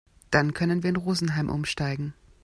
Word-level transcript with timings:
Dann 0.31 0.55
können 0.55 0.81
wir 0.81 0.89
in 0.89 0.95
Rosenheim 0.95 1.49
umsteigen. 1.51 2.15